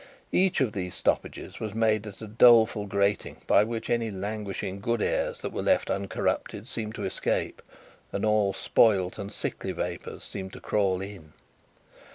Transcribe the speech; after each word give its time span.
Each 0.31 0.61
of 0.61 0.71
these 0.71 0.95
stoppages 0.95 1.59
was 1.59 1.75
made 1.75 2.07
at 2.07 2.23
a 2.23 2.27
doleful 2.27 2.87
grating, 2.87 3.37
by 3.45 3.63
which 3.63 3.87
any 3.87 4.09
languishing 4.09 4.79
good 4.79 4.99
airs 4.99 5.37
that 5.41 5.51
were 5.53 5.61
left 5.61 5.91
uncorrupted, 5.91 6.67
seemed 6.67 6.95
to 6.95 7.05
escape, 7.05 7.61
and 8.11 8.25
all 8.25 8.51
spoilt 8.51 9.19
and 9.19 9.31
sickly 9.31 9.73
vapours 9.73 10.23
seemed 10.23 10.53
to 10.53 10.59
crawl 10.59 11.01
in. 11.01 11.33